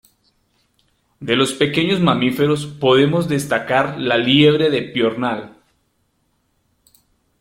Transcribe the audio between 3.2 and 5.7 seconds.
destacar la liebre de piornal.